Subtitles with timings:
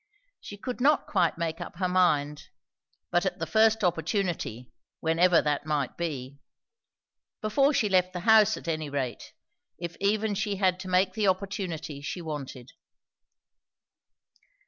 [0.39, 2.47] She could not quite make up her mind;
[3.11, 6.39] but at the first opportunity, whenever that might be.
[7.39, 9.33] Before she left the house at any rate,
[9.77, 12.71] if even she had to make the opportunity she wanted.